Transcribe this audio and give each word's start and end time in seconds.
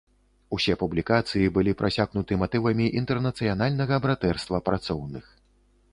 Усе 0.55 0.73
публікацыі 0.83 1.51
былі 1.57 1.75
прасякнуты 1.83 2.39
матывамі 2.45 2.89
інтэрнацыянальнага 3.03 4.03
братэрства 4.07 4.57
працоўных. 4.71 5.33